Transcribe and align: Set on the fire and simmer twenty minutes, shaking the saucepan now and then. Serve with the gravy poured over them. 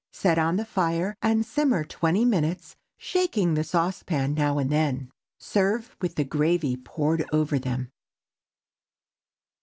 Set 0.11 0.39
on 0.39 0.55
the 0.55 0.65
fire 0.65 1.13
and 1.21 1.45
simmer 1.45 1.83
twenty 1.83 2.25
minutes, 2.25 2.75
shaking 2.97 3.53
the 3.53 3.63
saucepan 3.63 4.33
now 4.33 4.57
and 4.57 4.71
then. 4.71 5.11
Serve 5.39 5.95
with 6.01 6.15
the 6.15 6.23
gravy 6.23 6.75
poured 6.75 7.23
over 7.31 7.59
them. 7.59 7.91